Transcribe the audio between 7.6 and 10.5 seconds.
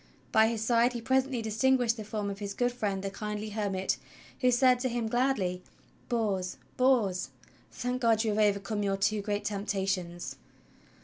thank God you have overcome your two great temptations!